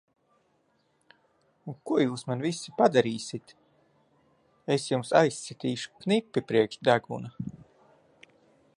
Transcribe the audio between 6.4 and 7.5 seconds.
priekš deguna!